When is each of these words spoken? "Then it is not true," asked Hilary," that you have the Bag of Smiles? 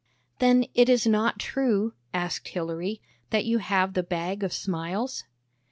"Then 0.39 0.65
it 0.73 0.89
is 0.89 1.05
not 1.05 1.37
true," 1.37 1.93
asked 2.11 2.47
Hilary," 2.47 3.03
that 3.29 3.45
you 3.45 3.59
have 3.59 3.93
the 3.93 4.01
Bag 4.01 4.41
of 4.41 4.51
Smiles? 4.51 5.25